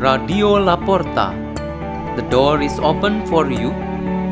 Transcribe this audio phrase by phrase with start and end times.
[0.00, 1.36] Radio La Porta.
[2.16, 3.68] The door is open for you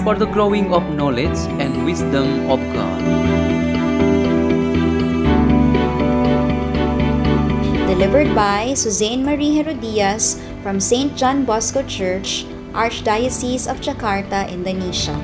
[0.01, 3.05] for the growing of knowledge and wisdom of God.
[7.85, 11.15] Delivered by Suzanne Marie Gerodias from St.
[11.15, 15.21] John Bosco Church, Archdiocese of Jakarta, Indonesia.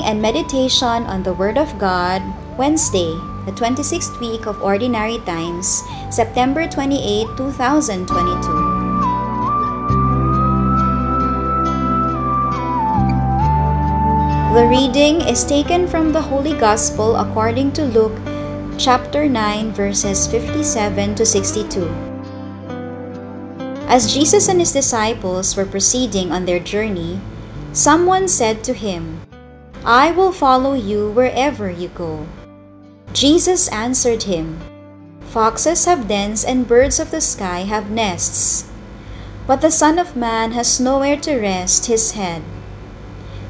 [0.00, 2.24] Reading and meditation on the Word of God,
[2.56, 3.12] Wednesday,
[3.44, 8.08] the 26th week of Ordinary Times, September 28, 2022.
[14.56, 18.16] The reading is taken from the Holy Gospel according to Luke
[18.80, 21.84] chapter 9 verses 57 to 62.
[23.84, 27.20] As Jesus and his disciples were proceeding on their journey,
[27.76, 29.20] someone said to him,
[29.84, 32.26] I will follow you wherever you go.
[33.12, 34.60] Jesus answered him,
[35.32, 38.68] Foxes have dens and birds of the sky have nests,
[39.46, 42.42] but the Son of Man has nowhere to rest his head.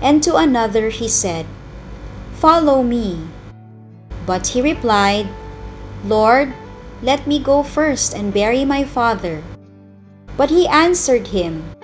[0.01, 1.47] And to another he said,
[2.39, 3.27] Follow me.
[4.25, 5.27] But he replied,
[6.05, 6.55] Lord,
[7.03, 9.43] let me go first and bury my father.
[10.37, 11.75] But he answered him,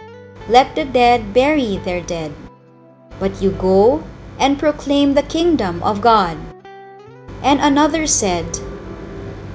[0.49, 2.33] Let the dead bury their dead.
[3.19, 4.05] But you go
[4.39, 6.39] and proclaim the kingdom of God.
[7.43, 8.59] And another said,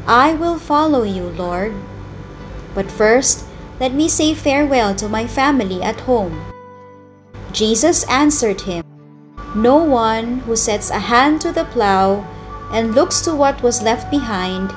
[0.07, 1.73] I will follow you, Lord.
[2.73, 3.45] But first,
[3.79, 6.39] let me say farewell to my family at home.
[7.51, 8.83] Jesus answered him,
[9.55, 12.25] No one who sets a hand to the plow
[12.71, 14.71] and looks to what was left behind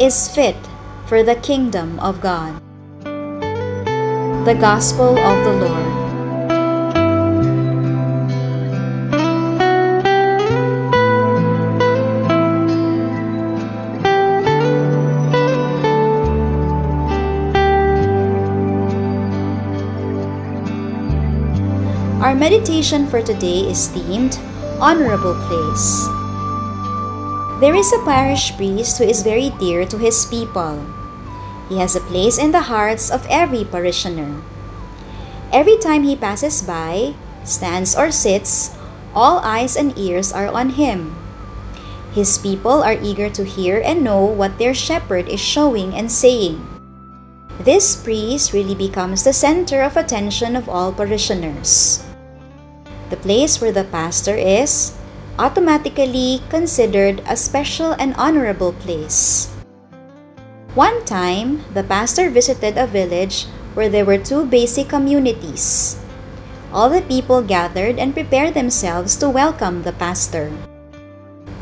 [0.00, 0.56] is fit
[1.06, 2.60] for the kingdom of God.
[4.46, 6.03] The Gospel of the Lord.
[22.34, 24.34] Our meditation for today is themed
[24.82, 26.02] Honorable Place.
[27.62, 30.82] There is a parish priest who is very dear to his people.
[31.70, 34.42] He has a place in the hearts of every parishioner.
[35.54, 37.14] Every time he passes by,
[37.46, 38.74] stands or sits,
[39.14, 41.14] all eyes and ears are on him.
[42.18, 46.66] His people are eager to hear and know what their shepherd is showing and saying.
[47.62, 52.02] This priest really becomes the center of attention of all parishioners
[53.14, 54.90] the place where the pastor is,
[55.38, 59.54] automatically considered a special and honorable place.
[60.74, 63.46] One time, the pastor visited a village
[63.78, 65.94] where there were two basic communities.
[66.74, 70.50] All the people gathered and prepared themselves to welcome the pastor.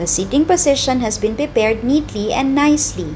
[0.01, 3.13] The seating position has been prepared neatly and nicely.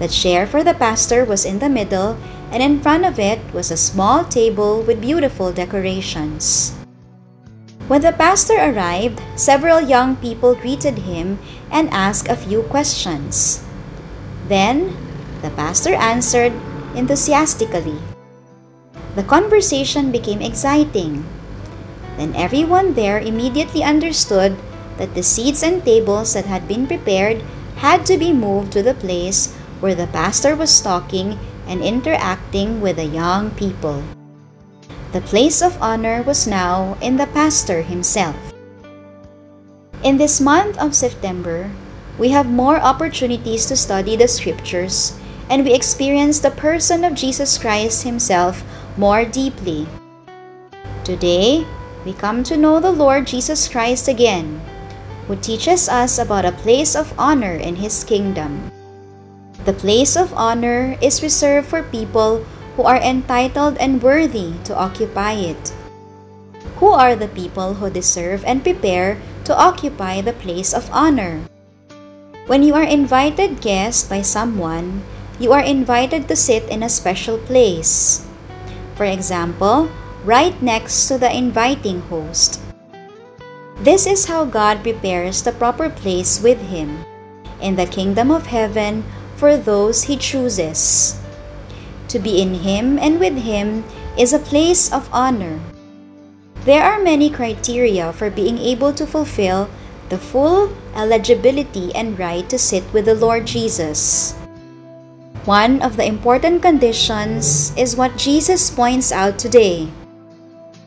[0.00, 2.16] The chair for the pastor was in the middle,
[2.48, 6.77] and in front of it was a small table with beautiful decorations.
[7.88, 11.40] When the pastor arrived, several young people greeted him
[11.72, 13.64] and asked a few questions.
[14.46, 14.92] Then,
[15.40, 16.52] the pastor answered
[16.94, 17.96] enthusiastically.
[19.16, 21.24] The conversation became exciting.
[22.18, 24.60] Then everyone there immediately understood
[24.98, 27.40] that the seats and tables that had been prepared
[27.80, 32.96] had to be moved to the place where the pastor was talking and interacting with
[32.96, 34.04] the young people.
[35.12, 38.36] The place of honor was now in the pastor himself.
[40.04, 41.70] In this month of September,
[42.18, 45.16] we have more opportunities to study the scriptures
[45.48, 48.62] and we experience the person of Jesus Christ himself
[48.98, 49.88] more deeply.
[51.04, 51.64] Today,
[52.04, 54.60] we come to know the Lord Jesus Christ again,
[55.26, 58.70] who teaches us about a place of honor in his kingdom.
[59.64, 62.44] The place of honor is reserved for people
[62.78, 65.74] who are entitled and worthy to occupy it.
[66.78, 69.18] Who are the people who deserve and prepare
[69.50, 71.42] to occupy the place of honor?
[72.46, 75.02] When you are invited guest by someone,
[75.42, 78.22] you are invited to sit in a special place.
[78.94, 79.90] For example,
[80.22, 82.62] right next to the inviting host.
[83.82, 87.02] This is how God prepares the proper place with Him
[87.58, 89.02] in the kingdom of heaven
[89.34, 91.17] for those He chooses.
[92.08, 93.84] To be in Him and with Him
[94.16, 95.60] is a place of honor.
[96.64, 99.68] There are many criteria for being able to fulfill
[100.08, 104.32] the full eligibility and right to sit with the Lord Jesus.
[105.44, 109.88] One of the important conditions is what Jesus points out today.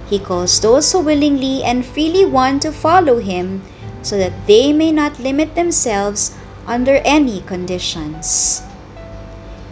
[0.10, 3.62] He calls those who willingly and freely want to follow Him
[4.02, 6.36] so that they may not limit themselves
[6.66, 8.62] under any conditions.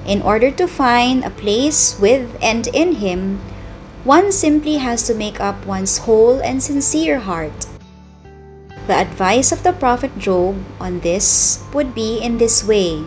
[0.10, 3.38] In order to find a place with and in Him,
[4.02, 7.70] one simply has to make up one's whole and sincere heart.
[8.90, 13.06] The advice of the prophet Job on this would be in this way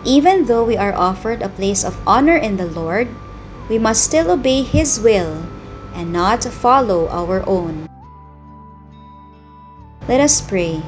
[0.00, 3.12] Even though we are offered a place of honor in the Lord,
[3.68, 5.44] we must still obey His will
[5.92, 7.84] and not follow our own.
[10.08, 10.80] Let us pray.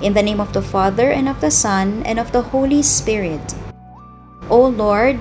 [0.00, 3.52] In the name of the Father, and of the Son, and of the Holy Spirit.
[4.52, 5.16] O Lord,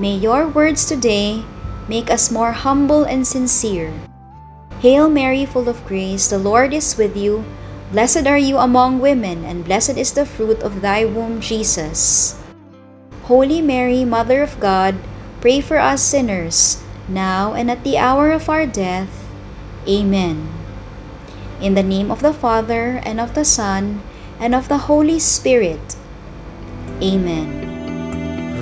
[0.00, 1.44] may your words today
[1.92, 3.92] make us more humble and sincere.
[4.80, 7.44] Hail Mary, full of grace, the Lord is with you.
[7.92, 12.40] Blessed are you among women, and blessed is the fruit of thy womb, Jesus.
[13.28, 14.96] Holy Mary, Mother of God,
[15.44, 19.28] pray for us sinners, now and at the hour of our death.
[19.84, 20.48] Amen.
[21.60, 24.00] In the name of the Father, and of the Son,
[24.40, 25.94] and of the Holy Spirit.
[27.04, 27.61] Amen.